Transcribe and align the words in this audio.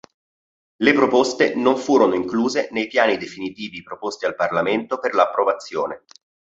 Le 0.77 0.93
proposte 0.93 1.53
non 1.53 1.77
furono 1.77 2.15
incluse 2.15 2.69
nei 2.71 2.87
piani 2.87 3.17
definitivi 3.19 3.83
proposti 3.83 4.25
al 4.25 4.33
Parlamento 4.33 4.97
per 4.97 5.13
l'approvazione. 5.13 6.05